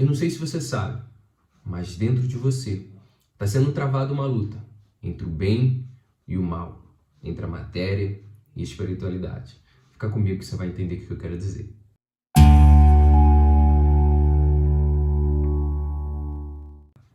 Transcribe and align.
Eu 0.00 0.06
não 0.06 0.14
sei 0.14 0.30
se 0.30 0.38
você 0.38 0.62
sabe, 0.62 0.98
mas 1.62 1.94
dentro 1.94 2.26
de 2.26 2.34
você 2.34 2.86
está 3.34 3.46
sendo 3.46 3.70
travada 3.70 4.14
uma 4.14 4.24
luta 4.24 4.56
entre 5.02 5.26
o 5.26 5.28
bem 5.28 5.86
e 6.26 6.38
o 6.38 6.42
mal, 6.42 6.82
entre 7.22 7.44
a 7.44 7.46
matéria 7.46 8.18
e 8.56 8.60
a 8.60 8.64
espiritualidade. 8.64 9.60
Fica 9.92 10.08
comigo 10.08 10.38
que 10.38 10.46
você 10.46 10.56
vai 10.56 10.68
entender 10.68 10.94
o 10.94 11.06
que 11.06 11.10
eu 11.10 11.18
quero 11.18 11.36
dizer. 11.36 11.76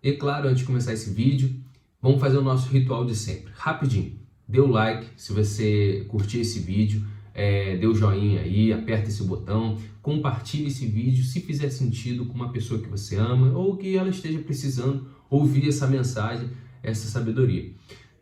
E 0.04 0.12
claro, 0.20 0.48
antes 0.48 0.60
de 0.60 0.66
começar 0.66 0.94
esse 0.94 1.10
vídeo, 1.10 1.60
vamos 2.00 2.22
fazer 2.22 2.38
o 2.38 2.44
nosso 2.44 2.70
ritual 2.70 3.04
de 3.04 3.16
sempre. 3.16 3.52
Rapidinho, 3.56 4.20
dê 4.48 4.60
o 4.60 4.68
like 4.68 5.08
se 5.18 5.34
você 5.34 6.06
curtir 6.08 6.42
esse 6.42 6.60
vídeo, 6.60 7.04
é, 7.36 7.76
dê 7.76 7.86
o 7.86 7.94
joinha 7.94 8.40
aí, 8.40 8.72
aperta 8.72 9.10
esse 9.10 9.24
botão, 9.24 9.78
compartilhe 10.02 10.68
esse 10.68 10.88
vídeo 10.88 11.24
se 11.26 11.42
fizer 11.42 11.70
sentido 11.70 12.26
com 12.26 12.34
uma 12.34 12.52
pessoa 12.52 12.80
que 12.80 12.88
você 12.88 13.18
ama 13.18 13.52
ou 13.58 13.76
que 13.76 13.98
ela 13.98 14.10
esteja 14.10 14.40
precisando 14.40 15.06
ouvir 15.30 15.68
essa 15.68 15.86
mensagem, 15.86 16.50
essa 16.82 17.08
sabedoria. 17.10 17.72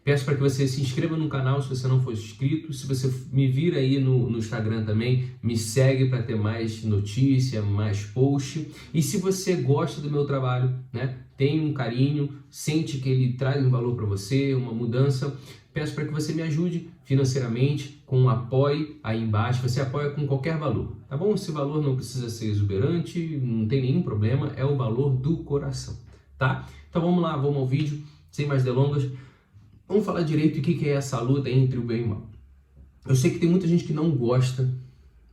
Peço 0.03 0.25
para 0.25 0.35
que 0.35 0.41
você 0.41 0.67
se 0.67 0.81
inscreva 0.81 1.15
no 1.15 1.29
canal 1.29 1.61
se 1.61 1.69
você 1.69 1.87
não 1.87 2.01
for 2.01 2.11
inscrito. 2.11 2.73
Se 2.73 2.85
você 2.85 3.11
me 3.31 3.47
vir 3.47 3.75
aí 3.75 3.99
no, 3.99 4.29
no 4.29 4.37
Instagram 4.37 4.83
também, 4.83 5.31
me 5.41 5.55
segue 5.57 6.09
para 6.09 6.21
ter 6.21 6.35
mais 6.35 6.83
notícia, 6.83 7.61
mais 7.61 8.03
post. 8.03 8.67
E 8.93 9.01
se 9.01 9.17
você 9.17 9.55
gosta 9.55 10.01
do 10.01 10.11
meu 10.11 10.25
trabalho, 10.25 10.75
né, 10.91 11.19
tem 11.37 11.61
um 11.61 11.73
carinho, 11.73 12.29
sente 12.49 12.97
que 12.97 13.07
ele 13.07 13.33
traz 13.33 13.65
um 13.65 13.69
valor 13.69 13.95
para 13.95 14.05
você, 14.05 14.53
uma 14.53 14.73
mudança, 14.73 15.37
peço 15.73 15.95
para 15.95 16.05
que 16.05 16.11
você 16.11 16.33
me 16.33 16.41
ajude 16.41 16.89
financeiramente 17.05 18.03
com 18.05 18.19
um 18.21 18.29
apoio 18.29 18.97
aí 19.01 19.21
embaixo. 19.21 19.67
Você 19.67 19.79
apoia 19.79 20.09
com 20.09 20.27
qualquer 20.27 20.57
valor, 20.57 20.97
tá 21.07 21.15
bom? 21.15 21.33
Esse 21.33 21.51
valor 21.51 21.81
não 21.81 21.95
precisa 21.95 22.29
ser 22.29 22.47
exuberante, 22.47 23.39
não 23.41 23.65
tem 23.67 23.81
nenhum 23.81 24.03
problema, 24.03 24.51
é 24.57 24.65
o 24.65 24.75
valor 24.75 25.15
do 25.15 25.37
coração, 25.37 25.97
tá? 26.37 26.67
Então 26.89 27.01
vamos 27.01 27.21
lá, 27.21 27.37
vamos 27.37 27.57
ao 27.57 27.67
vídeo, 27.67 28.03
sem 28.29 28.45
mais 28.45 28.63
delongas. 28.65 29.09
Vamos 29.87 30.05
falar 30.05 30.23
direito 30.23 30.59
o 30.59 30.61
que 30.61 30.87
é 30.87 30.93
essa 30.93 31.19
luta 31.19 31.49
entre 31.49 31.77
o 31.77 31.83
bem 31.83 32.01
e 32.01 32.03
o 32.03 32.09
mal. 32.09 32.29
Eu 33.05 33.15
sei 33.15 33.31
que 33.31 33.39
tem 33.39 33.49
muita 33.49 33.67
gente 33.67 33.83
que 33.83 33.93
não 33.93 34.11
gosta 34.11 34.73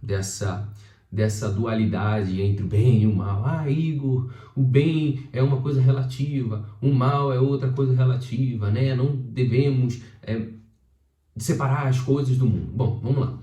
dessa 0.03 0.69
dessa 1.11 1.51
dualidade 1.51 2.41
entre 2.41 2.65
o 2.65 2.69
bem 2.69 3.03
e 3.03 3.07
o 3.07 3.15
mal. 3.15 3.45
Ah, 3.45 3.69
Igor, 3.69 4.33
o 4.55 4.63
bem 4.63 5.29
é 5.33 5.43
uma 5.43 5.61
coisa 5.61 5.81
relativa, 5.81 6.69
o 6.81 6.93
mal 6.93 7.33
é 7.33 7.41
outra 7.41 7.69
coisa 7.71 7.93
relativa, 7.95 8.71
né? 8.71 8.95
Não 8.95 9.17
devemos 9.17 10.01
é, 10.23 10.47
separar 11.37 11.89
as 11.89 12.01
coisas 12.01 12.37
do 12.37 12.47
mundo. 12.47 12.71
Bom, 12.73 13.01
vamos 13.03 13.19
lá. 13.19 13.39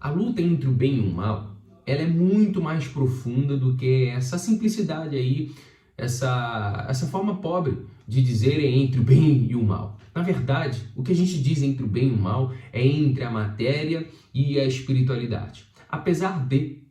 A 0.00 0.10
luta 0.10 0.40
entre 0.40 0.68
o 0.68 0.72
bem 0.72 0.96
e 0.96 1.00
o 1.00 1.10
mal, 1.10 1.56
ela 1.84 2.02
é 2.02 2.06
muito 2.06 2.62
mais 2.62 2.86
profunda 2.86 3.56
do 3.56 3.74
que 3.74 4.06
essa 4.06 4.38
simplicidade 4.38 5.16
aí, 5.16 5.52
essa, 5.96 6.86
essa 6.88 7.06
forma 7.06 7.36
pobre 7.36 7.86
de 8.06 8.22
dizer 8.22 8.60
entre 8.60 9.00
o 9.00 9.04
bem 9.04 9.46
e 9.50 9.54
o 9.54 9.62
mal. 9.62 9.98
Na 10.14 10.22
verdade, 10.22 10.88
o 10.94 11.02
que 11.02 11.12
a 11.12 11.16
gente 11.16 11.42
diz 11.42 11.62
entre 11.62 11.84
o 11.84 11.88
bem 11.88 12.08
e 12.08 12.12
o 12.12 12.16
mal 12.16 12.52
é 12.72 12.86
entre 12.86 13.24
a 13.24 13.30
matéria 13.30 14.06
e 14.32 14.58
a 14.60 14.64
espiritualidade. 14.64 15.66
Apesar 15.88 16.46
de 16.46 16.82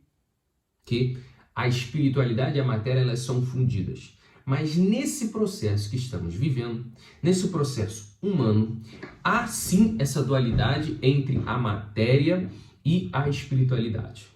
que 0.84 1.18
a 1.54 1.68
espiritualidade 1.68 2.56
e 2.56 2.60
a 2.60 2.64
matéria 2.64 3.00
elas 3.00 3.20
são 3.20 3.40
fundidas. 3.40 4.18
Mas 4.44 4.76
nesse 4.76 5.28
processo 5.28 5.88
que 5.88 5.96
estamos 5.96 6.34
vivendo, 6.34 6.84
nesse 7.22 7.48
processo 7.48 8.18
humano, 8.20 8.82
há 9.22 9.46
sim 9.46 9.96
essa 9.98 10.22
dualidade 10.22 10.98
entre 11.00 11.40
a 11.46 11.56
matéria 11.56 12.50
e 12.84 13.08
a 13.12 13.26
espiritualidade. 13.28 14.26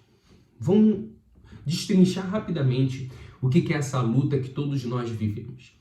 Vamos 0.59 1.09
destrinchar 1.65 2.27
rapidamente 2.27 3.11
o 3.41 3.49
que 3.49 3.73
é 3.73 3.77
essa 3.77 4.01
luta 4.01 4.39
que 4.39 4.49
todos 4.49 4.83
nós 4.83 5.09
vivemos. 5.09 5.73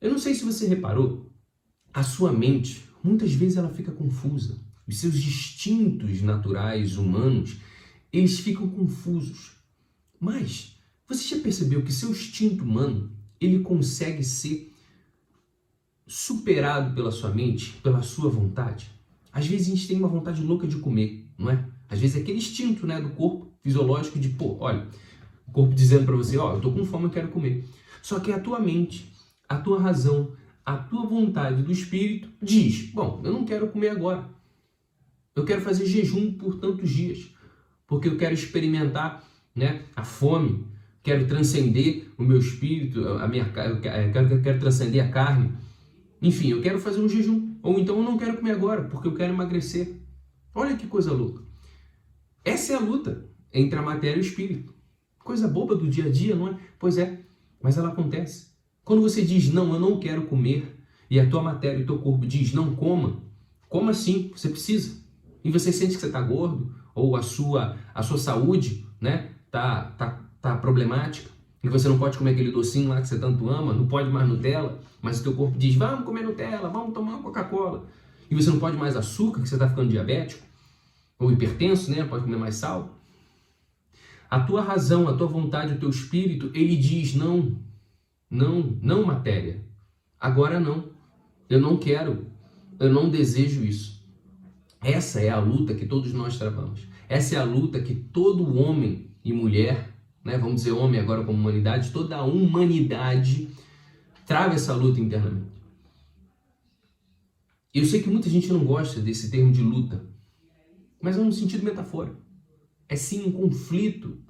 Eu 0.00 0.10
não 0.10 0.18
sei 0.18 0.34
se 0.34 0.44
você 0.44 0.66
reparou, 0.66 1.30
a 1.92 2.02
sua 2.02 2.32
mente, 2.32 2.84
muitas 3.02 3.32
vezes 3.32 3.56
ela 3.56 3.68
fica 3.68 3.92
confusa. 3.92 4.58
Os 4.86 4.98
seus 4.98 5.14
instintos 5.14 6.20
naturais 6.22 6.96
humanos, 6.96 7.56
eles 8.12 8.40
ficam 8.40 8.68
confusos. 8.68 9.52
Mas 10.20 10.76
você 11.08 11.36
já 11.36 11.42
percebeu 11.42 11.82
que 11.82 11.92
seu 11.92 12.10
instinto 12.10 12.64
humano 12.64 13.12
ele 13.40 13.60
consegue 13.60 14.24
ser 14.24 14.72
superado 16.06 16.94
pela 16.94 17.10
sua 17.10 17.30
mente, 17.30 17.72
pela 17.82 18.02
sua 18.02 18.28
vontade? 18.28 18.90
Às 19.32 19.46
vezes 19.46 19.68
a 19.68 19.70
gente 19.74 19.88
tem 19.88 19.98
uma 19.98 20.08
vontade 20.08 20.42
louca 20.42 20.66
de 20.66 20.76
comer, 20.76 21.26
não 21.38 21.50
é? 21.50 21.64
Às 21.88 21.98
vezes 21.98 22.16
é 22.16 22.20
aquele 22.20 22.38
instinto, 22.38 22.86
né, 22.86 23.00
do 23.00 23.10
corpo 23.10 23.52
fisiológico 23.62 24.18
de, 24.18 24.30
pô, 24.30 24.56
olha, 24.60 24.86
o 25.46 25.52
corpo 25.52 25.74
dizendo 25.74 26.06
para 26.06 26.16
você, 26.16 26.36
ó, 26.36 26.52
oh, 26.52 26.56
eu 26.56 26.60
tô 26.60 26.72
com 26.72 26.84
fome, 26.84 27.04
eu 27.04 27.10
quero 27.10 27.28
comer. 27.28 27.64
Só 28.02 28.20
que 28.20 28.32
a 28.32 28.38
tua 28.38 28.58
mente, 28.58 29.12
a 29.48 29.56
tua 29.56 29.80
razão, 29.80 30.32
a 30.64 30.76
tua 30.76 31.06
vontade 31.06 31.62
do 31.62 31.72
espírito 31.72 32.28
diz, 32.40 32.90
bom, 32.90 33.20
eu 33.24 33.32
não 33.32 33.44
quero 33.44 33.68
comer 33.68 33.90
agora. 33.90 34.28
Eu 35.34 35.44
quero 35.44 35.60
fazer 35.60 35.86
jejum 35.86 36.32
por 36.32 36.58
tantos 36.58 36.90
dias, 36.90 37.30
porque 37.86 38.08
eu 38.08 38.16
quero 38.16 38.34
experimentar 38.34 39.24
né? 39.54 39.82
A 39.94 40.02
fome, 40.02 40.66
quero 41.02 41.26
transcender 41.26 42.08
o 42.18 42.24
meu 42.24 42.38
espírito, 42.38 43.06
a 43.06 43.28
minha 43.28 43.44
eu 43.44 43.80
quero, 43.80 44.34
eu 44.34 44.42
quero 44.42 44.58
transcender 44.58 45.04
a 45.04 45.08
carne. 45.08 45.52
Enfim, 46.20 46.50
eu 46.50 46.60
quero 46.60 46.78
fazer 46.78 47.00
um 47.00 47.08
jejum. 47.08 47.54
Ou 47.62 47.78
então 47.78 47.96
eu 47.96 48.02
não 48.02 48.18
quero 48.18 48.36
comer 48.36 48.52
agora, 48.52 48.84
porque 48.84 49.08
eu 49.08 49.14
quero 49.14 49.32
emagrecer. 49.32 50.00
Olha 50.54 50.76
que 50.76 50.86
coisa 50.86 51.12
louca. 51.12 51.42
Essa 52.44 52.72
é 52.72 52.76
a 52.76 52.80
luta 52.80 53.28
entre 53.52 53.78
a 53.78 53.82
matéria 53.82 54.16
e 54.16 54.20
o 54.20 54.26
espírito. 54.26 54.73
Coisa 55.24 55.48
boba 55.48 55.74
do 55.74 55.88
dia 55.88 56.04
a 56.04 56.10
dia, 56.10 56.36
não 56.36 56.48
é? 56.48 56.56
Pois 56.78 56.98
é, 56.98 57.20
mas 57.60 57.76
ela 57.76 57.88
acontece. 57.88 58.52
Quando 58.84 59.02
você 59.02 59.22
diz, 59.22 59.52
não, 59.52 59.72
eu 59.72 59.80
não 59.80 59.98
quero 59.98 60.26
comer, 60.26 60.78
e 61.10 61.18
a 61.18 61.28
tua 61.28 61.42
matéria 61.42 61.78
e 61.78 61.82
o 61.82 61.86
teu 61.86 61.98
corpo 61.98 62.26
diz, 62.26 62.52
não 62.52 62.76
coma, 62.76 63.22
coma 63.68 63.92
sim, 63.92 64.30
você 64.36 64.48
precisa. 64.48 65.02
E 65.42 65.50
você 65.50 65.72
sente 65.72 65.94
que 65.94 66.00
você 66.00 66.06
está 66.06 66.20
gordo, 66.20 66.74
ou 66.94 67.16
a 67.16 67.22
sua, 67.22 67.76
a 67.92 68.02
sua 68.02 68.18
saúde, 68.18 68.86
né? 69.00 69.30
tá, 69.54 69.92
tá, 69.96 70.20
tá 70.42 70.56
problemática, 70.56 71.30
e 71.62 71.68
você 71.68 71.88
não 71.88 71.96
pode 71.96 72.18
comer 72.18 72.32
aquele 72.32 72.50
docinho 72.50 72.88
lá 72.88 73.00
que 73.00 73.06
você 73.06 73.20
tanto 73.20 73.48
ama, 73.48 73.72
não 73.72 73.86
pode 73.86 74.10
mais 74.10 74.28
Nutella, 74.28 74.80
mas 75.00 75.20
o 75.20 75.22
teu 75.22 75.32
corpo 75.32 75.56
diz, 75.56 75.76
vamos 75.76 76.04
comer 76.04 76.24
Nutella, 76.24 76.68
vamos 76.68 76.92
tomar 76.92 77.18
Coca-Cola, 77.18 77.84
e 78.28 78.34
você 78.34 78.50
não 78.50 78.58
pode 78.58 78.76
mais 78.76 78.96
açúcar, 78.96 79.40
que 79.40 79.48
você 79.48 79.54
está 79.54 79.68
ficando 79.68 79.90
diabético, 79.90 80.44
ou 81.20 81.30
hipertenso, 81.30 81.88
né? 81.92 82.02
Pode 82.02 82.24
comer 82.24 82.36
mais 82.36 82.56
sal. 82.56 82.98
A 84.34 84.40
tua 84.40 84.62
razão, 84.62 85.06
a 85.06 85.16
tua 85.16 85.28
vontade, 85.28 85.74
o 85.74 85.78
teu 85.78 85.88
espírito, 85.88 86.50
ele 86.54 86.74
diz 86.74 87.14
não, 87.14 87.56
não, 88.28 88.76
não 88.82 89.04
matéria. 89.04 89.64
Agora 90.18 90.58
não. 90.58 90.90
Eu 91.48 91.60
não 91.60 91.76
quero, 91.76 92.26
eu 92.80 92.92
não 92.92 93.08
desejo 93.08 93.62
isso. 93.62 94.04
Essa 94.82 95.20
é 95.20 95.28
a 95.28 95.38
luta 95.38 95.72
que 95.72 95.86
todos 95.86 96.12
nós 96.12 96.36
travamos. 96.36 96.80
Essa 97.08 97.36
é 97.36 97.38
a 97.38 97.44
luta 97.44 97.80
que 97.80 97.94
todo 97.94 98.58
homem 98.58 99.08
e 99.24 99.32
mulher, 99.32 99.94
né, 100.24 100.36
vamos 100.36 100.56
dizer 100.56 100.72
homem 100.72 100.98
agora 100.98 101.22
como 101.22 101.38
humanidade, 101.38 101.92
toda 101.92 102.16
a 102.16 102.24
humanidade 102.24 103.50
trava 104.26 104.54
essa 104.54 104.74
luta 104.74 104.98
internamente. 104.98 105.62
Eu 107.72 107.84
sei 107.84 108.02
que 108.02 108.10
muita 108.10 108.28
gente 108.28 108.52
não 108.52 108.64
gosta 108.64 109.00
desse 109.00 109.30
termo 109.30 109.52
de 109.52 109.62
luta, 109.62 110.04
mas 111.00 111.16
é 111.16 111.20
um 111.20 111.30
sentido 111.30 111.64
metafórico. 111.64 112.24
É 112.88 112.96
sim 112.96 113.24
um 113.26 113.32
conflito 113.32 114.23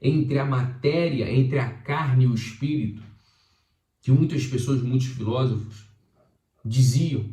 entre 0.00 0.38
a 0.38 0.44
matéria, 0.44 1.30
entre 1.30 1.58
a 1.58 1.68
carne 1.68 2.24
e 2.24 2.28
o 2.28 2.34
espírito, 2.34 3.02
que 4.00 4.10
muitas 4.10 4.46
pessoas, 4.46 4.82
muitos 4.82 5.08
filósofos 5.08 5.84
diziam. 6.64 7.24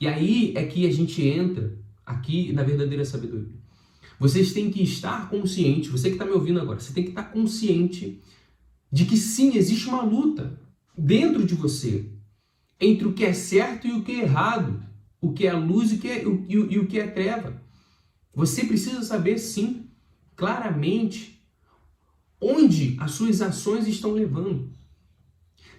E 0.00 0.06
aí 0.06 0.52
é 0.56 0.64
que 0.66 0.86
a 0.86 0.92
gente 0.92 1.22
entra 1.22 1.78
aqui 2.04 2.52
na 2.52 2.62
verdadeira 2.62 3.04
sabedoria. 3.04 3.62
Vocês 4.18 4.52
têm 4.52 4.70
que 4.70 4.82
estar 4.82 5.28
consciente, 5.30 5.88
você 5.88 6.08
que 6.08 6.14
está 6.14 6.24
me 6.24 6.32
ouvindo 6.32 6.60
agora, 6.60 6.80
você 6.80 6.92
tem 6.92 7.04
que 7.04 7.10
estar 7.10 7.24
consciente 7.24 8.20
de 8.90 9.04
que 9.04 9.16
sim, 9.16 9.56
existe 9.56 9.88
uma 9.88 10.02
luta 10.02 10.60
dentro 10.96 11.46
de 11.46 11.54
você 11.54 12.10
entre 12.80 13.06
o 13.06 13.12
que 13.12 13.24
é 13.24 13.32
certo 13.32 13.86
e 13.86 13.92
o 13.92 14.02
que 14.02 14.12
é 14.12 14.22
errado, 14.22 14.82
o 15.20 15.32
que 15.32 15.46
é 15.46 15.52
luz 15.52 15.92
e 15.92 15.94
o 15.94 15.98
que 15.98 16.08
é, 16.08 16.24
e, 16.24 16.52
e 16.52 16.78
o 16.78 16.86
que 16.86 16.98
é 16.98 17.06
treva. 17.06 17.62
Você 18.34 18.64
precisa 18.64 19.02
saber 19.02 19.38
sim, 19.38 19.88
claramente, 20.34 21.41
onde 22.42 22.96
as 22.98 23.12
suas 23.12 23.40
ações 23.40 23.86
estão 23.86 24.12
levando. 24.12 24.70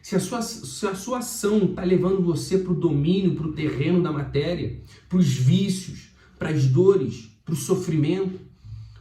Se 0.01 0.15
a 0.15 0.19
sua, 0.19 0.41
se 0.41 0.87
a 0.87 0.95
sua 0.95 1.19
ação 1.19 1.65
está 1.65 1.83
levando 1.83 2.23
você 2.23 2.57
para 2.57 2.71
o 2.71 2.79
domínio, 2.79 3.35
para 3.35 3.47
o 3.47 3.53
terreno 3.53 4.01
da 4.01 4.11
matéria, 4.11 4.81
para 5.09 5.17
os 5.17 5.27
vícios, 5.27 6.09
para 6.39 6.49
as 6.49 6.65
dores, 6.65 7.29
para 7.43 7.53
o 7.53 7.57
sofrimento, 7.57 8.39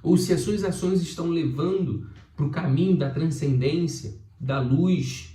ou 0.03 0.17
se 0.17 0.33
as 0.33 0.41
suas 0.41 0.65
ações 0.65 1.01
estão 1.01 1.29
levando 1.29 2.11
para 2.37 2.47
o 2.47 2.51
caminho 2.51 2.97
da 2.97 3.11
transcendência, 3.11 4.21
da 4.39 4.61
luz. 4.61 5.31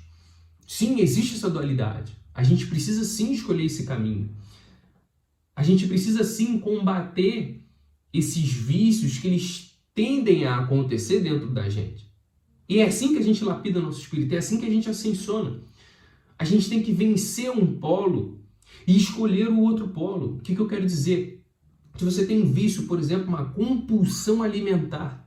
Sim, 0.68 1.00
existe 1.00 1.36
essa 1.36 1.50
dualidade. 1.50 2.18
A 2.34 2.44
gente 2.44 2.68
precisa 2.68 3.04
sim 3.04 3.32
escolher 3.32 3.66
esse 3.66 3.86
caminho. 3.86 4.30
A 5.56 5.64
gente 5.64 5.88
precisa 5.88 6.24
sim 6.24 6.60
combater 6.60 7.64
esses 8.14 8.52
vícios 8.52 9.18
que 9.18 9.28
eles 9.28 9.72
tendem 9.96 10.46
a 10.46 10.60
acontecer 10.60 11.22
dentro 11.22 11.50
da 11.50 11.68
gente. 11.68 12.08
E 12.68 12.80
é 12.80 12.88
assim 12.88 13.14
que 13.14 13.20
a 13.20 13.24
gente 13.24 13.44
lapida 13.44 13.80
nosso 13.80 14.02
espírito, 14.02 14.34
é 14.34 14.38
assim 14.38 14.60
que 14.60 14.66
a 14.66 14.70
gente 14.70 14.90
ascensiona. 14.90 15.60
A 16.38 16.44
gente 16.44 16.70
tem 16.70 16.84
que 16.84 16.92
vencer 16.92 17.50
um 17.50 17.80
polo 17.80 18.40
e 18.86 18.96
escolher 18.96 19.50
o 19.50 19.60
outro 19.60 19.88
polo. 19.88 20.36
O 20.36 20.40
que, 20.40 20.56
que 20.56 20.62
eu 20.62 20.68
quero 20.68 20.86
dizer? 20.86 21.44
Se 21.98 22.06
você 22.06 22.26
tem 22.26 22.42
um 22.42 22.52
vício, 22.52 22.84
por 22.84 23.00
exemplo, 23.00 23.28
uma 23.28 23.46
compulsão 23.46 24.44
alimentar 24.44 25.26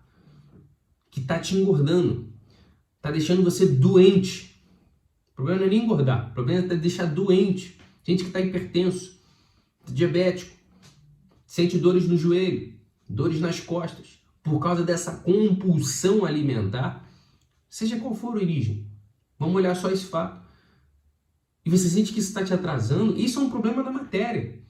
que 1.10 1.20
está 1.20 1.38
te 1.38 1.56
engordando, 1.56 2.28
está 2.96 3.10
deixando 3.10 3.42
você 3.42 3.66
doente. 3.66 4.54
O 5.32 5.36
problema 5.36 5.60
não 5.60 5.66
é 5.66 5.70
nem 5.70 5.84
engordar, 5.84 6.30
o 6.30 6.34
problema 6.34 6.72
é 6.72 6.76
deixar 6.76 7.06
doente. 7.06 7.76
Gente 8.04 8.22
que 8.22 8.28
está 8.28 8.40
hipertenso, 8.40 9.18
diabético, 9.88 10.56
sente 11.44 11.78
dores 11.78 12.06
no 12.06 12.16
joelho, 12.16 12.72
dores 13.08 13.40
nas 13.40 13.58
costas, 13.58 14.20
por 14.42 14.60
causa 14.60 14.84
dessa 14.84 15.16
compulsão 15.16 16.24
alimentar, 16.24 17.09
seja 17.70 17.98
qual 17.98 18.14
for 18.14 18.32
a 18.32 18.40
origem. 18.40 18.86
Vamos 19.38 19.54
olhar 19.54 19.74
só 19.74 19.90
esse 19.90 20.04
fato. 20.04 20.44
E 21.64 21.70
você 21.70 21.88
sente 21.88 22.12
que 22.12 22.18
isso 22.18 22.28
está 22.28 22.44
te 22.44 22.52
atrasando, 22.52 23.18
isso 23.18 23.38
é 23.38 23.42
um 23.42 23.50
problema 23.50 23.82
da 23.82 23.90
matéria. 23.90 24.60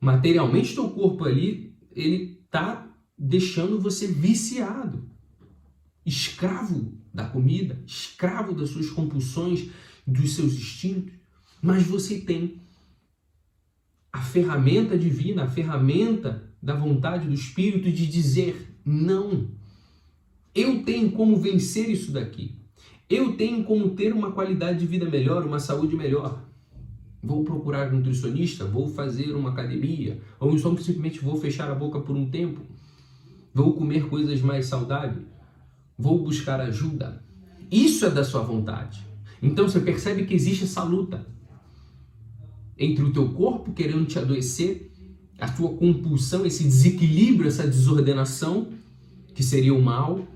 Materialmente, 0.00 0.74
teu 0.74 0.90
corpo 0.90 1.24
ali, 1.24 1.76
ele 1.90 2.40
está 2.44 2.88
deixando 3.16 3.80
você 3.80 4.06
viciado, 4.06 5.10
escravo 6.04 6.94
da 7.12 7.26
comida, 7.26 7.82
escravo 7.86 8.54
das 8.54 8.70
suas 8.70 8.90
compulsões, 8.90 9.68
dos 10.06 10.34
seus 10.34 10.54
instintos. 10.54 11.12
Mas 11.60 11.82
você 11.82 12.20
tem 12.20 12.60
a 14.12 14.20
ferramenta 14.20 14.98
divina, 14.98 15.44
a 15.44 15.50
ferramenta 15.50 16.50
da 16.62 16.74
vontade 16.74 17.26
do 17.26 17.34
Espírito 17.34 17.90
de 17.92 18.06
dizer 18.06 18.78
não. 18.84 19.59
Eu 20.54 20.82
tenho 20.82 21.12
como 21.12 21.36
vencer 21.36 21.88
isso 21.88 22.12
daqui. 22.12 22.56
Eu 23.08 23.36
tenho 23.36 23.64
como 23.64 23.90
ter 23.90 24.12
uma 24.12 24.32
qualidade 24.32 24.78
de 24.78 24.86
vida 24.86 25.08
melhor, 25.08 25.44
uma 25.44 25.58
saúde 25.58 25.96
melhor. 25.96 26.44
Vou 27.22 27.44
procurar 27.44 27.92
um 27.92 27.96
nutricionista, 27.96 28.64
vou 28.64 28.88
fazer 28.88 29.34
uma 29.34 29.50
academia, 29.50 30.20
ou 30.38 30.54
então 30.54 30.76
simplesmente 30.76 31.20
vou 31.20 31.36
fechar 31.36 31.70
a 31.70 31.74
boca 31.74 32.00
por 32.00 32.16
um 32.16 32.30
tempo. 32.30 32.60
Vou 33.52 33.74
comer 33.74 34.08
coisas 34.08 34.40
mais 34.40 34.66
saudáveis. 34.66 35.26
Vou 35.98 36.22
buscar 36.22 36.60
ajuda. 36.60 37.22
Isso 37.70 38.06
é 38.06 38.10
da 38.10 38.24
sua 38.24 38.42
vontade. 38.42 39.04
Então 39.42 39.68
você 39.68 39.80
percebe 39.80 40.24
que 40.24 40.34
existe 40.34 40.64
essa 40.64 40.82
luta 40.82 41.26
entre 42.78 43.04
o 43.04 43.12
teu 43.12 43.28
corpo 43.30 43.72
querendo 43.72 44.06
te 44.06 44.18
adoecer, 44.18 44.90
a 45.38 45.48
tua 45.48 45.70
compulsão, 45.74 46.46
esse 46.46 46.64
desequilíbrio, 46.64 47.48
essa 47.48 47.66
desordenação, 47.66 48.68
que 49.34 49.42
seria 49.42 49.74
o 49.74 49.82
mal, 49.82 50.26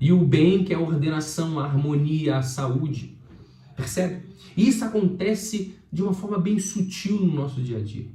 e 0.00 0.12
o 0.12 0.24
bem, 0.24 0.64
que 0.64 0.72
é 0.72 0.76
a 0.76 0.80
ordenação, 0.80 1.58
a 1.58 1.64
harmonia, 1.64 2.38
a 2.38 2.42
saúde. 2.42 3.18
Percebe? 3.74 4.26
Isso 4.56 4.84
acontece 4.84 5.74
de 5.92 6.02
uma 6.02 6.12
forma 6.12 6.38
bem 6.38 6.58
sutil 6.58 7.20
no 7.20 7.32
nosso 7.32 7.60
dia 7.62 7.78
a 7.78 7.82
dia. 7.82 8.06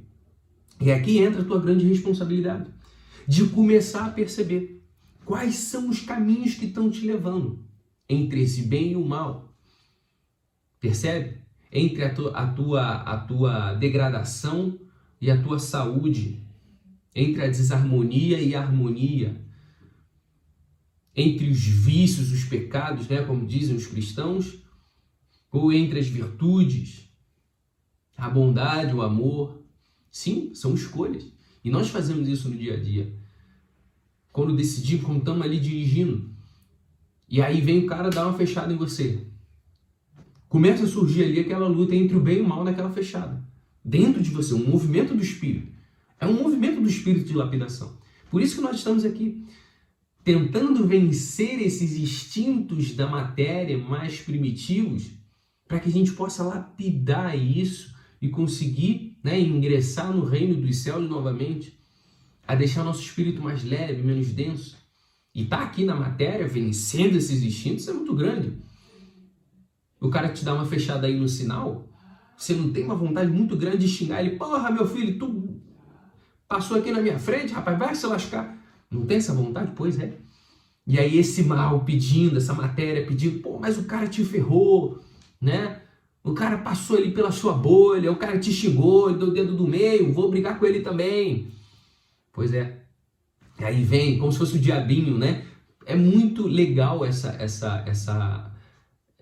E 0.80 0.90
aqui 0.90 1.18
entra 1.18 1.42
a 1.42 1.44
tua 1.44 1.60
grande 1.60 1.86
responsabilidade 1.86 2.70
de 3.26 3.46
começar 3.48 4.06
a 4.06 4.10
perceber 4.10 4.82
quais 5.24 5.54
são 5.56 5.88
os 5.88 6.00
caminhos 6.00 6.54
que 6.54 6.66
estão 6.66 6.90
te 6.90 7.06
levando 7.06 7.64
entre 8.08 8.42
esse 8.42 8.62
bem 8.62 8.92
e 8.92 8.96
o 8.96 9.04
mal. 9.04 9.54
Percebe? 10.80 11.42
entre 11.72 12.04
a 12.04 12.14
tua, 12.14 12.30
a 12.32 12.46
tua, 12.46 12.94
a 12.96 13.16
tua 13.16 13.74
degradação 13.74 14.78
e 15.18 15.30
a 15.30 15.42
tua 15.42 15.58
saúde, 15.58 16.44
entre 17.14 17.42
a 17.42 17.46
desarmonia 17.46 18.38
e 18.40 18.54
a 18.54 18.60
harmonia, 18.60 19.40
entre 21.14 21.50
os 21.50 21.58
vícios, 21.58 22.32
os 22.32 22.44
pecados, 22.44 23.08
né, 23.08 23.22
como 23.22 23.46
dizem 23.46 23.76
os 23.76 23.86
cristãos, 23.86 24.58
ou 25.50 25.72
entre 25.72 25.98
as 25.98 26.06
virtudes, 26.06 27.08
a 28.16 28.28
bondade, 28.28 28.94
o 28.94 29.02
amor. 29.02 29.62
Sim, 30.10 30.54
são 30.54 30.74
escolhas. 30.74 31.26
E 31.64 31.70
nós 31.70 31.88
fazemos 31.88 32.28
isso 32.28 32.48
no 32.48 32.56
dia 32.56 32.74
a 32.74 32.80
dia. 32.80 33.14
Quando 34.32 34.56
decidimos, 34.56 35.04
quando 35.04 35.18
estamos 35.18 35.42
ali 35.42 35.60
dirigindo, 35.60 36.30
e 37.28 37.40
aí 37.40 37.60
vem 37.60 37.80
o 37.80 37.86
cara 37.86 38.10
dar 38.10 38.26
uma 38.26 38.36
fechada 38.36 38.72
em 38.72 38.76
você 38.76 39.26
começa 40.52 40.84
a 40.84 40.86
surgir 40.86 41.24
ali 41.24 41.40
aquela 41.40 41.66
luta 41.66 41.96
entre 41.96 42.14
o 42.14 42.20
bem 42.20 42.36
e 42.36 42.40
o 42.42 42.46
mal 42.46 42.62
naquela 42.62 42.90
fechada. 42.90 43.42
Dentro 43.82 44.22
de 44.22 44.28
você, 44.28 44.52
um 44.52 44.68
movimento 44.68 45.14
do 45.14 45.22
espírito. 45.22 45.72
É 46.20 46.26
um 46.26 46.34
movimento 46.34 46.78
do 46.78 46.86
espírito 46.86 47.26
de 47.26 47.32
lapidação. 47.32 47.96
Por 48.30 48.42
isso 48.42 48.56
que 48.56 48.60
nós 48.60 48.76
estamos 48.76 49.02
aqui 49.02 49.42
tentando 50.24 50.86
vencer 50.86 51.60
esses 51.60 51.96
instintos 51.96 52.94
da 52.94 53.06
matéria 53.06 53.76
mais 53.78 54.20
primitivos, 54.20 55.10
para 55.66 55.80
que 55.80 55.88
a 55.88 55.92
gente 55.92 56.12
possa 56.12 56.42
lapidar 56.42 57.36
isso 57.36 57.94
e 58.20 58.28
conseguir 58.28 59.18
né, 59.22 59.40
ingressar 59.40 60.12
no 60.12 60.24
reino 60.24 60.54
dos 60.54 60.76
céus 60.78 61.08
novamente, 61.08 61.78
a 62.46 62.54
deixar 62.54 62.84
nosso 62.84 63.02
espírito 63.02 63.42
mais 63.42 63.64
leve, 63.64 64.02
menos 64.02 64.32
denso. 64.32 64.76
E 65.34 65.44
tá 65.44 65.62
aqui 65.62 65.84
na 65.84 65.94
matéria, 65.94 66.46
vencendo 66.46 67.16
esses 67.16 67.42
instintos, 67.42 67.88
é 67.88 67.92
muito 67.92 68.14
grande 68.14 68.52
o 70.02 70.10
cara 70.10 70.28
te 70.28 70.44
dá 70.44 70.52
uma 70.52 70.66
fechada 70.66 71.06
aí 71.06 71.18
no 71.18 71.28
sinal, 71.28 71.88
você 72.36 72.54
não 72.54 72.72
tem 72.72 72.84
uma 72.84 72.96
vontade 72.96 73.30
muito 73.30 73.56
grande 73.56 73.78
de 73.78 73.88
xingar 73.88 74.20
ele, 74.20 74.36
porra, 74.36 74.68
meu 74.68 74.84
filho, 74.84 75.16
tu 75.16 75.60
passou 76.48 76.76
aqui 76.76 76.90
na 76.90 77.00
minha 77.00 77.20
frente, 77.20 77.52
rapaz, 77.52 77.78
vai 77.78 77.94
se 77.94 78.04
lascar. 78.06 78.58
Não 78.92 79.06
tem 79.06 79.16
essa 79.16 79.34
vontade? 79.34 79.72
Pois 79.74 79.98
é. 79.98 80.14
E 80.86 80.98
aí 80.98 81.18
esse 81.18 81.42
mal 81.44 81.84
pedindo, 81.84 82.36
essa 82.36 82.52
matéria 82.52 83.06
pedindo, 83.06 83.40
pô, 83.40 83.58
mas 83.58 83.78
o 83.78 83.84
cara 83.84 84.06
te 84.06 84.24
ferrou, 84.24 85.00
né? 85.40 85.80
O 86.24 86.34
cara 86.34 86.58
passou 86.58 86.96
ali 86.96 87.10
pela 87.10 87.32
sua 87.32 87.52
bolha, 87.52 88.10
o 88.10 88.16
cara 88.16 88.38
te 88.38 88.52
xingou, 88.52 89.12
deu 89.12 89.28
o 89.28 89.32
dedo 89.32 89.56
do 89.56 89.66
meio, 89.66 90.12
vou 90.12 90.30
brigar 90.30 90.58
com 90.58 90.66
ele 90.66 90.80
também. 90.80 91.48
Pois 92.32 92.52
é. 92.52 92.82
Aí 93.58 93.82
vem, 93.84 94.18
como 94.18 94.32
se 94.32 94.38
fosse 94.38 94.56
o 94.56 94.60
diabinho, 94.60 95.16
né? 95.18 95.44
É 95.84 95.96
muito 95.96 96.46
legal 96.46 97.04
essa 97.04 97.30
essa 97.38 97.84
essa 97.86 98.52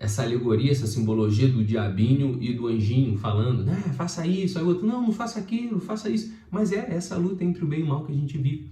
essa 0.01 0.23
alegoria, 0.23 0.71
essa 0.71 0.87
simbologia 0.87 1.47
do 1.47 1.63
diabinho 1.63 2.41
e 2.41 2.53
do 2.53 2.67
anjinho 2.67 3.19
falando, 3.19 3.63
né, 3.63 3.75
faça 3.95 4.25
isso, 4.25 4.57
aí 4.57 4.65
o 4.65 4.69
outro, 4.69 4.87
não, 4.87 4.99
não 4.99 5.11
faça 5.11 5.39
aquilo, 5.39 5.79
faça 5.79 6.09
isso. 6.09 6.33
Mas 6.49 6.71
é 6.71 6.95
essa 6.95 7.15
luta 7.15 7.43
entre 7.43 7.63
o 7.63 7.67
bem 7.67 7.81
e 7.81 7.83
o 7.83 7.85
mal 7.85 8.03
que 8.03 8.11
a 8.11 8.15
gente 8.15 8.35
vive. 8.35 8.71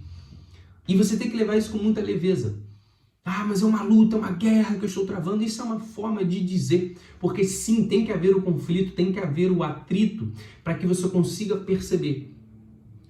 E 0.88 0.96
você 0.96 1.16
tem 1.16 1.30
que 1.30 1.36
levar 1.36 1.56
isso 1.56 1.70
com 1.70 1.78
muita 1.78 2.00
leveza. 2.00 2.62
Ah, 3.24 3.44
mas 3.46 3.62
é 3.62 3.66
uma 3.66 3.82
luta, 3.82 4.16
é 4.16 4.18
uma 4.18 4.32
guerra 4.32 4.76
que 4.76 4.84
eu 4.84 4.88
estou 4.88 5.06
travando. 5.06 5.44
Isso 5.44 5.60
é 5.60 5.64
uma 5.64 5.78
forma 5.78 6.24
de 6.24 6.40
dizer, 6.42 6.96
porque 7.18 7.44
sim, 7.44 7.86
tem 7.86 8.04
que 8.04 8.12
haver 8.12 8.34
o 8.34 8.42
conflito, 8.42 8.94
tem 8.94 9.12
que 9.12 9.20
haver 9.20 9.52
o 9.52 9.62
atrito, 9.62 10.32
para 10.64 10.74
que 10.74 10.86
você 10.86 11.08
consiga 11.08 11.56
perceber 11.56 12.34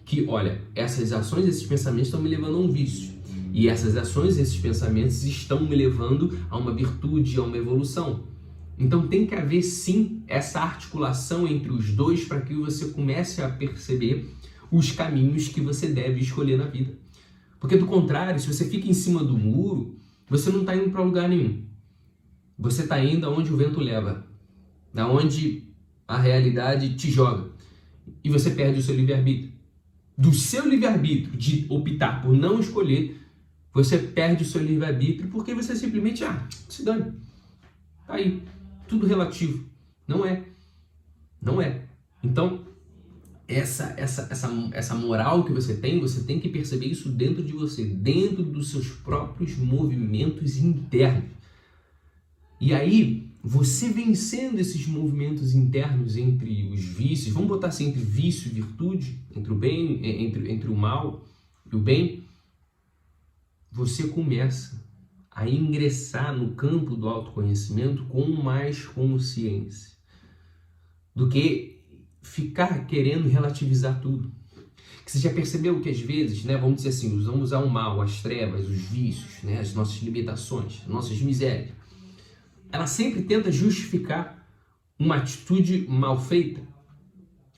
que, 0.05 0.27
olha, 0.27 0.61
essas 0.75 1.13
ações, 1.13 1.47
esses 1.47 1.63
pensamentos 1.63 2.09
estão 2.09 2.21
me 2.21 2.29
levando 2.29 2.57
a 2.57 2.61
um 2.61 2.71
vício. 2.71 3.13
E 3.53 3.69
essas 3.69 3.97
ações, 3.97 4.39
esses 4.39 4.57
pensamentos 4.57 5.25
estão 5.25 5.67
me 5.67 5.75
levando 5.75 6.39
a 6.51 6.57
uma 6.57 6.75
virtude, 6.75 7.39
a 7.39 7.43
uma 7.43 7.57
evolução. 7.57 8.25
Então 8.79 9.07
tem 9.07 9.27
que 9.27 9.35
haver 9.35 9.63
sim 9.63 10.23
essa 10.27 10.61
articulação 10.61 11.47
entre 11.47 11.71
os 11.71 11.91
dois 11.91 12.25
para 12.25 12.41
que 12.41 12.55
você 12.55 12.87
comece 12.87 13.43
a 13.43 13.49
perceber 13.49 14.35
os 14.71 14.91
caminhos 14.93 15.49
que 15.49 15.61
você 15.61 15.89
deve 15.89 16.21
escolher 16.21 16.57
na 16.57 16.67
vida. 16.67 17.00
Porque 17.61 17.77
do 17.77 17.87
contrário, 17.87 18.41
se 18.41 18.47
você 18.47 18.65
fica 18.65 18.89
em 18.89 18.95
cima 18.95 19.23
do 19.23 19.37
muro, 19.37 19.99
você 20.27 20.51
não 20.51 20.61
está 20.61 20.75
indo 20.75 20.91
para 20.91 21.03
lugar 21.03 21.29
nenhum. 21.29 21.63
Você 22.59 22.83
está 22.83 22.99
indo 22.99 23.27
aonde 23.27 23.53
o 23.53 23.57
vento 23.57 23.79
leva, 23.79 24.27
aonde 24.97 25.69
a 26.09 26.19
realidade 26.19 26.97
te 26.97 27.11
joga. 27.11 27.51
E 28.25 28.31
você 28.31 28.51
perde 28.51 28.81
o 28.81 28.83
seu 28.83 28.97
livre-arbítrio. 28.97 29.53
Do 30.17 30.33
seu 30.33 30.67
livre-arbítrio 30.69 31.37
de 31.37 31.67
optar 31.69 32.23
por 32.23 32.35
não 32.35 32.61
escolher, 32.61 33.21
você 33.73 33.99
perde 33.99 34.43
o 34.43 34.47
seu 34.47 34.63
livre-arbítrio 34.63 35.29
porque 35.31 35.55
você 35.55 35.77
simplesmente, 35.77 36.25
ah, 36.25 36.47
se 36.69 36.83
dane. 36.83 37.13
Tá 38.07 38.15
aí. 38.15 38.43
Tudo 38.89 39.07
relativo. 39.07 39.65
Não 40.09 40.27
é. 40.27 40.43
Não 41.41 41.61
é. 41.63 41.83
Então, 42.23 42.65
essa, 43.51 43.95
essa, 43.97 44.29
essa, 44.31 44.71
essa 44.73 44.95
moral 44.95 45.45
que 45.45 45.53
você 45.53 45.75
tem, 45.75 45.99
você 45.99 46.23
tem 46.23 46.39
que 46.39 46.49
perceber 46.49 46.87
isso 46.87 47.09
dentro 47.11 47.43
de 47.43 47.53
você, 47.53 47.85
dentro 47.85 48.45
dos 48.45 48.71
seus 48.71 48.89
próprios 48.89 49.57
movimentos 49.57 50.57
internos. 50.57 51.31
E 52.61 52.73
aí, 52.73 53.29
você 53.43 53.89
vencendo 53.89 54.61
esses 54.61 54.87
movimentos 54.87 55.55
internos 55.55 56.17
entre 56.17 56.69
os 56.69 56.81
vícios, 56.81 57.35
vamos 57.35 57.49
botar 57.49 57.69
assim, 57.69 57.89
entre 57.89 58.01
vício 58.01 58.49
e 58.49 58.55
virtude, 58.55 59.19
entre 59.35 59.53
o 59.53 59.57
bem, 59.57 60.01
entre, 60.05 60.53
entre 60.53 60.69
o 60.69 60.77
mal 60.77 61.25
e 61.71 61.75
o 61.75 61.79
bem, 61.79 62.23
você 63.73 64.09
começa 64.09 64.81
a 65.31 65.49
ingressar 65.49 66.37
no 66.37 66.55
campo 66.55 66.95
do 66.95 67.09
autoconhecimento 67.09 68.05
com 68.05 68.29
mais 68.29 68.85
consciência 68.85 69.93
do 71.15 71.29
que 71.29 71.80
ficar 72.23 72.87
querendo 72.87 73.29
relativizar 73.29 74.01
tudo. 74.01 74.33
Que 75.05 75.13
você 75.13 75.19
já 75.19 75.31
percebeu 75.33 75.81
que 75.81 75.89
às 75.89 76.01
vezes, 76.01 76.45
né, 76.45 76.57
vamos 76.57 76.77
dizer 76.77 76.91
assim, 76.91 77.21
vamos 77.23 77.43
usar 77.45 77.59
o 77.61 77.69
mal, 77.69 78.01
as 78.01 78.23
trevas, 78.23 78.69
os 78.69 78.81
vícios, 78.81 79.43
né, 79.43 79.59
as 79.59 79.75
nossas 79.75 80.01
limitações, 80.03 80.81
as 80.83 80.89
nossas 80.89 81.21
misérias. 81.21 81.71
Ela 82.71 82.87
sempre 82.87 83.23
tenta 83.23 83.51
justificar 83.51 84.47
uma 84.99 85.17
atitude 85.17 85.87
mal 85.89 86.21
feita. 86.21 86.61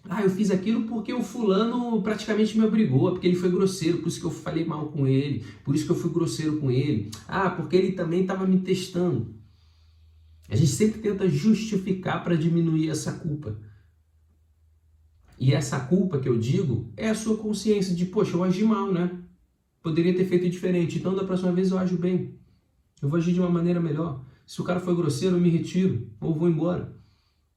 Ah, 0.09 0.23
eu 0.23 0.31
fiz 0.31 0.50
aquilo 0.50 0.85
porque 0.85 1.12
o 1.12 1.23
fulano 1.23 2.02
praticamente 2.02 2.59
me 2.59 2.64
obrigou, 2.64 3.12
porque 3.12 3.26
ele 3.26 3.37
foi 3.37 3.50
grosseiro, 3.50 3.99
por 3.99 4.09
isso 4.09 4.19
que 4.19 4.26
eu 4.26 4.31
falei 4.31 4.64
mal 4.64 4.87
com 4.88 5.07
ele, 5.07 5.45
por 5.64 5.75
isso 5.75 5.85
que 5.85 5.92
eu 5.92 5.97
fui 5.97 6.11
grosseiro 6.11 6.59
com 6.59 6.71
ele. 6.71 7.11
Ah, 7.28 7.50
porque 7.50 7.76
ele 7.76 7.92
também 7.92 8.23
estava 8.23 8.47
me 8.47 8.59
testando. 8.61 9.35
A 10.49 10.57
gente 10.57 10.71
sempre 10.71 11.00
tenta 11.00 11.28
justificar 11.28 12.23
para 12.25 12.35
diminuir 12.35 12.88
essa 12.88 13.12
culpa. 13.12 13.59
E 15.43 15.53
essa 15.53 15.81
culpa 15.81 16.21
que 16.21 16.29
eu 16.29 16.39
digo 16.39 16.93
é 16.97 17.09
a 17.11 17.17
sua 17.17 17.37
consciência 17.37 17.93
de, 17.97 18.07
poxa, 18.07 18.37
eu 18.37 18.45
agi 18.45 18.63
mal, 18.63 18.93
né? 18.93 19.11
Poderia 19.83 20.15
ter 20.15 20.25
feito 20.25 20.49
diferente, 20.49 21.01
então 21.01 21.17
da 21.17 21.25
próxima 21.25 21.51
vez 21.51 21.73
eu 21.73 21.79
ajo 21.79 21.97
bem. 21.97 22.37
Eu 23.03 23.09
vou 23.09 23.19
agir 23.19 23.33
de 23.33 23.41
uma 23.41 23.51
maneira 23.51 23.81
melhor. 23.81 24.25
Se 24.47 24.61
o 24.61 24.65
cara 24.65 24.79
foi 24.79 24.95
grosseiro, 24.95 25.35
eu 25.35 25.41
me 25.41 25.51
retiro 25.51 26.07
ou 26.21 26.33
vou 26.33 26.49
embora. 26.49 26.95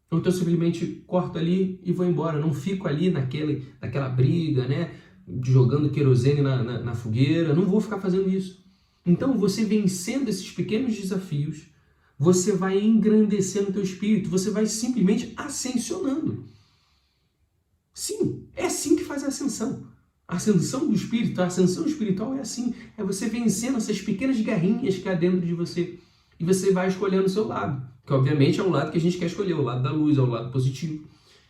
Ou 0.09 0.17
então 0.17 0.31
simplesmente 0.31 1.03
corto 1.05 1.37
ali 1.37 1.79
e 1.83 1.91
vou 1.91 2.07
embora. 2.07 2.39
Não 2.39 2.55
fico 2.55 2.87
ali 2.87 3.11
naquele, 3.11 3.67
naquela 3.79 4.09
briga, 4.09 4.67
né? 4.67 4.95
Jogando 5.43 5.91
querosene 5.91 6.41
na, 6.41 6.63
na, 6.63 6.79
na 6.79 6.95
fogueira. 6.95 7.53
Não 7.53 7.67
vou 7.67 7.79
ficar 7.79 7.99
fazendo 7.99 8.27
isso. 8.27 8.65
Então, 9.05 9.37
você 9.37 9.63
vencendo 9.63 10.27
esses 10.27 10.51
pequenos 10.51 10.95
desafios, 10.95 11.67
você 12.17 12.51
vai 12.51 12.81
engrandecendo 12.81 13.69
o 13.69 13.73
teu 13.73 13.83
espírito, 13.83 14.27
você 14.27 14.49
vai 14.49 14.65
simplesmente 14.65 15.33
ascensionando. 15.37 16.54
Sim, 17.95 18.49
é 18.53 18.65
assim 18.65 18.97
que 18.97 19.05
faz 19.05 19.23
a 19.23 19.27
ascensão. 19.27 19.87
A 20.27 20.35
ascensão 20.35 20.85
do 20.85 20.93
espírito, 20.93 21.41
a 21.41 21.45
ascensão 21.45 21.85
espiritual 21.85 22.35
é 22.35 22.41
assim. 22.41 22.75
É 22.97 23.03
você 23.03 23.29
vencendo 23.29 23.77
essas 23.77 24.01
pequenas 24.01 24.37
guerrinhas 24.41 24.97
que 24.97 25.07
há 25.07 25.13
dentro 25.13 25.39
de 25.39 25.53
você. 25.53 25.97
E 26.37 26.43
você 26.43 26.73
vai 26.73 26.89
escolhendo 26.89 27.23
o 27.23 27.29
seu 27.29 27.47
lado. 27.47 27.87
Que 28.05 28.11
obviamente 28.11 28.59
é 28.59 28.63
o 28.63 28.69
lado 28.69 28.91
que 28.91 28.97
a 28.97 29.01
gente 29.01 29.17
quer 29.17 29.27
escolher, 29.27 29.53
o 29.53 29.61
lado 29.61 29.81
da 29.81 29.93
luz, 29.93 30.17
é 30.17 30.21
o 30.21 30.25
lado 30.25 30.51
positivo. 30.51 31.07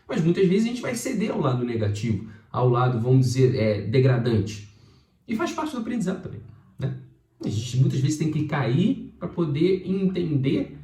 Mas 0.08 0.24
muitas 0.24 0.48
vezes 0.48 0.66
a 0.66 0.70
gente 0.70 0.82
vai 0.84 0.94
ceder 0.94 1.32
ao 1.32 1.42
lado 1.42 1.66
negativo, 1.66 2.30
ao 2.52 2.70
lado, 2.70 3.00
vamos 3.00 3.25
dizer, 3.25 3.56
é, 3.56 3.82
degradante. 3.82 4.70
E 5.28 5.36
faz 5.36 5.52
parte 5.52 5.72
do 5.72 5.80
aprendizado 5.80 6.22
também. 6.22 6.42
Né? 6.78 6.96
A 7.44 7.50
gente 7.50 7.78
muitas 7.78 8.00
vezes 8.00 8.20
tem 8.20 8.32
que 8.32 8.46
cair 8.46 9.16
para 9.18 9.28
poder 9.28 9.82
entender 9.90 10.78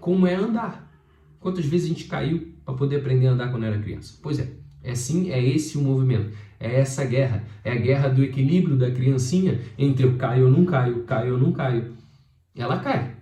como 0.00 0.26
é 0.26 0.34
andar. 0.34 0.90
Quantas 1.38 1.66
vezes 1.66 1.84
a 1.84 1.88
gente 1.90 2.04
caiu 2.04 2.54
para 2.64 2.72
poder 2.72 2.96
aprender 2.96 3.26
a 3.26 3.32
andar 3.32 3.50
quando 3.50 3.64
era 3.64 3.78
criança? 3.78 4.18
Pois 4.22 4.38
é, 4.38 4.57
é 4.82 4.94
sim, 4.94 5.30
é 5.30 5.42
esse 5.42 5.76
o 5.76 5.82
movimento. 5.82 6.32
É 6.60 6.80
essa 6.80 7.04
guerra. 7.04 7.44
É 7.64 7.72
a 7.72 7.76
guerra 7.76 8.08
do 8.08 8.22
equilíbrio 8.22 8.76
da 8.76 8.90
criancinha 8.90 9.60
entre 9.76 10.04
eu 10.04 10.16
caio 10.16 10.46
ou 10.46 10.50
não 10.50 10.64
caio, 10.64 11.04
caio 11.04 11.34
ou 11.34 11.40
não 11.40 11.52
caio. 11.52 11.92
Ela 12.54 12.80
cai. 12.80 13.16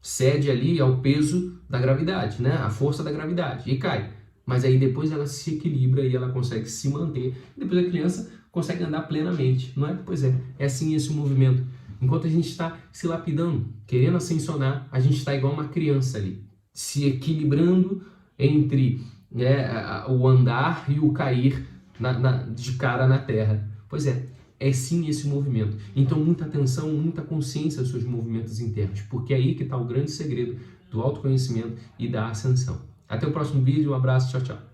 Cede 0.00 0.50
ali 0.50 0.80
ao 0.80 0.98
peso 0.98 1.60
da 1.68 1.78
gravidade, 1.78 2.40
né? 2.40 2.52
A 2.52 2.70
força 2.70 3.02
da 3.02 3.12
gravidade 3.12 3.70
e 3.70 3.76
cai. 3.76 4.12
Mas 4.46 4.64
aí 4.64 4.78
depois 4.78 5.12
ela 5.12 5.26
se 5.26 5.54
equilibra 5.54 6.04
e 6.04 6.14
ela 6.14 6.30
consegue 6.30 6.66
se 6.66 6.88
manter. 6.88 7.34
Depois 7.56 7.86
a 7.86 7.88
criança 7.88 8.30
consegue 8.50 8.82
andar 8.82 9.02
plenamente, 9.02 9.72
não 9.76 9.88
é? 9.88 9.94
Pois 10.04 10.24
é, 10.24 10.34
é 10.58 10.64
assim 10.64 10.94
esse 10.94 11.12
movimento. 11.12 11.64
Enquanto 12.00 12.26
a 12.26 12.30
gente 12.30 12.48
está 12.48 12.78
se 12.90 13.06
lapidando, 13.06 13.66
querendo 13.86 14.16
ascensionar, 14.16 14.88
a 14.90 14.98
gente 14.98 15.18
está 15.18 15.34
igual 15.34 15.52
uma 15.52 15.68
criança 15.68 16.16
ali, 16.16 16.42
se 16.72 17.06
equilibrando 17.06 18.02
entre 18.38 19.02
né, 19.30 20.04
o 20.08 20.26
andar 20.26 20.84
e 20.88 20.98
o 20.98 21.12
cair 21.12 21.66
na, 21.98 22.18
na, 22.18 22.32
de 22.44 22.72
cara 22.72 23.06
na 23.06 23.18
terra. 23.18 23.68
Pois 23.88 24.06
é, 24.06 24.26
é 24.58 24.72
sim 24.72 25.08
esse 25.08 25.26
movimento. 25.26 25.76
Então, 25.94 26.18
muita 26.18 26.44
atenção, 26.44 26.92
muita 26.92 27.22
consciência 27.22 27.82
dos 27.82 27.90
seus 27.90 28.04
movimentos 28.04 28.60
internos, 28.60 29.00
porque 29.02 29.32
é 29.32 29.36
aí 29.36 29.54
que 29.54 29.62
está 29.62 29.76
o 29.76 29.84
grande 29.84 30.10
segredo 30.10 30.58
do 30.90 31.00
autoconhecimento 31.00 31.80
e 31.98 32.08
da 32.08 32.28
ascensão. 32.28 32.80
Até 33.08 33.26
o 33.26 33.32
próximo 33.32 33.62
vídeo, 33.62 33.92
um 33.92 33.94
abraço, 33.94 34.30
tchau, 34.30 34.40
tchau. 34.40 34.69